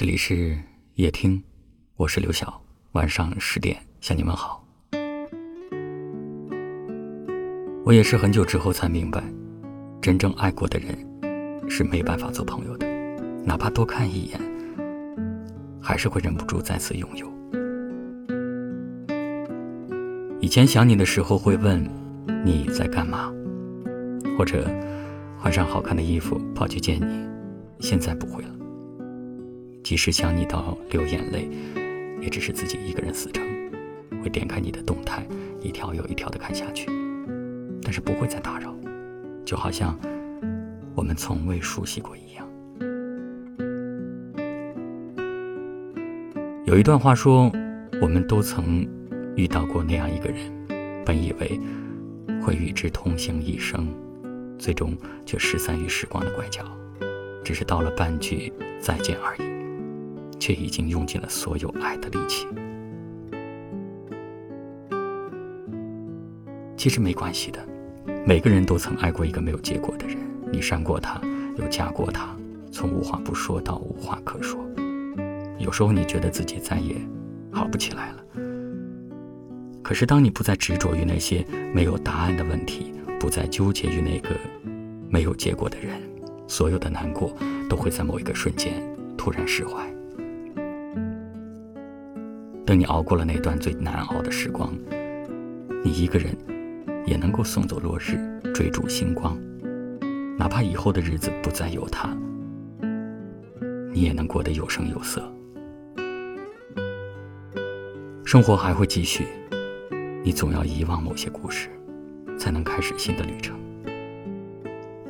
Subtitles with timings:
[0.00, 0.56] 这里是
[0.94, 1.42] 夜听，
[1.96, 2.58] 我是刘晓。
[2.92, 4.64] 晚上十点向你们好。
[7.84, 9.22] 我也是很久之后才明白，
[10.00, 10.96] 真正爱过的人
[11.68, 12.86] 是没办法做朋友的，
[13.44, 14.40] 哪怕多看一眼，
[15.82, 17.30] 还是会忍不住再次拥有。
[20.40, 21.86] 以前想你的时候会问
[22.42, 23.30] 你在干嘛，
[24.38, 24.66] 或者
[25.38, 27.28] 换上好看的衣服跑去见你，
[27.86, 28.59] 现在不会了。
[29.90, 31.50] 即使想你到流眼泪，
[32.20, 33.44] 也只是自己一个人死撑，
[34.22, 35.26] 会点开你的动态，
[35.60, 36.88] 一条又一条的看下去，
[37.82, 38.72] 但是不会再打扰，
[39.44, 39.98] 就好像
[40.94, 42.48] 我们从未熟悉过一样。
[46.66, 47.50] 有一段话说，
[48.00, 48.86] 我们都曾
[49.34, 51.60] 遇到过那样一个人，本以为
[52.40, 53.88] 会与之同行一生，
[54.56, 56.62] 最终却失散于时光的拐角，
[57.42, 59.50] 只是道了半句再见而已。
[60.40, 62.48] 却已经用尽了所有爱的力气。
[66.76, 67.64] 其实没关系的，
[68.26, 70.16] 每个人都曾爱过一个没有结果的人。
[70.50, 71.20] 你删过他，
[71.58, 72.34] 又加过他，
[72.72, 74.58] 从无话不说到无话可说。
[75.58, 76.96] 有时候你觉得自己再也
[77.52, 78.24] 好不起来了。
[79.82, 84.30] 可是当你不再执着于那些没有答案的问题，不再纠结于那个
[85.10, 86.00] 没有结果的人，
[86.48, 87.34] 所有的难过
[87.68, 88.72] 都会在某一个瞬间
[89.18, 89.86] 突然释怀。
[92.70, 94.72] 等你熬过了那段最难熬的时光，
[95.82, 96.32] 你一个人
[97.04, 98.16] 也能够送走落日，
[98.54, 99.36] 追逐星光。
[100.38, 102.16] 哪怕以后的日子不再有他，
[103.92, 105.20] 你也能过得有声有色。
[108.24, 109.26] 生活还会继续，
[110.22, 111.68] 你总要遗忘某些故事，
[112.38, 113.58] 才能开始新的旅程。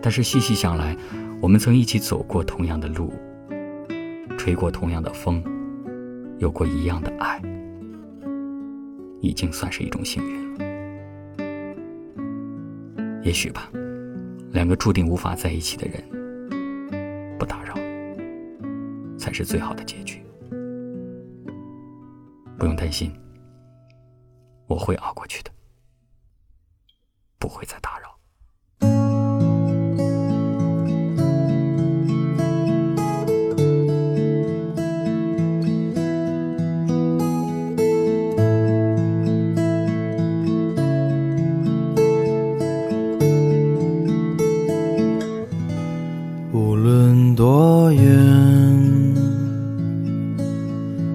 [0.00, 0.96] 但是细细想来，
[1.42, 3.12] 我们曾一起走过同样的路，
[4.38, 5.44] 吹过同样的风。
[6.38, 7.38] 有过一样的爱，
[9.20, 10.60] 已经算是一种幸运了。
[13.22, 13.70] 也许吧，
[14.52, 17.74] 两个注定无法在一起的人，不打扰，
[19.18, 20.22] 才是最好的结局。
[22.58, 23.12] 不用担心，
[24.66, 25.50] 我会熬过去的，
[47.70, 48.02] 多远，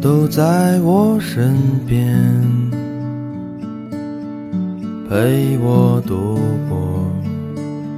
[0.00, 2.16] 都在我身边，
[5.10, 6.78] 陪我度过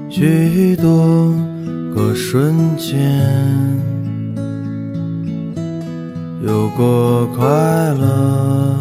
[0.09, 1.31] 许多
[1.95, 2.99] 个瞬间，
[6.43, 7.47] 有过快
[7.93, 8.79] 乐，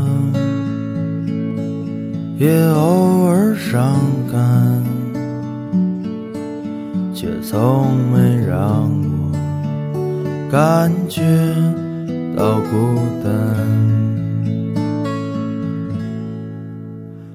[2.37, 3.99] 也偶尔伤
[4.31, 4.81] 感，
[7.13, 9.06] 却从没让。
[10.49, 11.21] 感觉
[12.35, 13.31] 到孤单，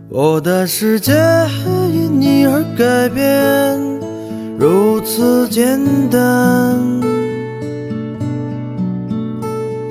[0.09, 1.12] 我的世界
[1.93, 3.78] 因你而改变，
[4.59, 5.78] 如此简
[6.11, 6.78] 单。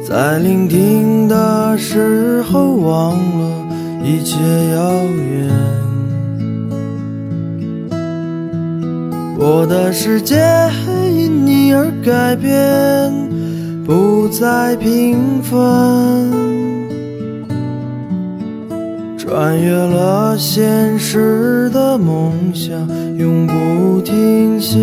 [0.04, 3.68] 在聆听的时候，忘了
[4.04, 4.36] 一切
[4.74, 5.81] 遥远。
[9.42, 10.38] 我的世界。
[11.14, 13.12] 因你而改变，
[13.84, 15.60] 不再平凡，
[19.18, 22.88] 穿越了现实的梦想，
[23.18, 24.80] 永不停歇。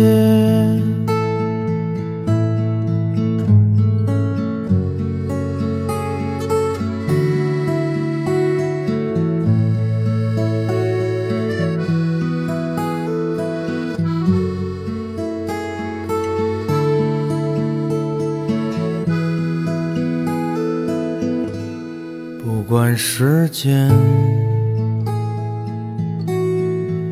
[22.69, 23.89] 管时间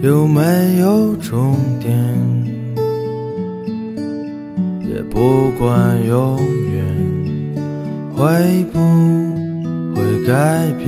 [0.03, 1.91] 有没有终点，
[4.87, 6.37] 也不管永
[6.71, 6.85] 远
[8.15, 8.79] 会不
[9.95, 10.85] 会改变。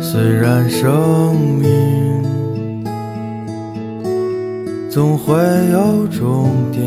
[0.00, 1.66] 虽然生命
[4.88, 5.34] 总会
[5.72, 6.86] 有终点。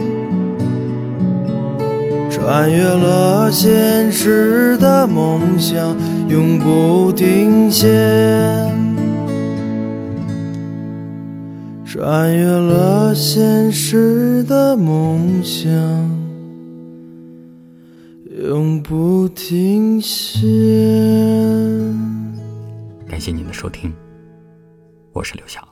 [2.41, 5.95] 穿越了现实的梦想，
[6.27, 7.87] 永不停歇。
[11.85, 15.71] 穿越了现实的梦想，
[18.49, 20.47] 永不停歇。
[23.07, 23.93] 感谢您的收听，
[25.13, 25.70] 我是刘晓。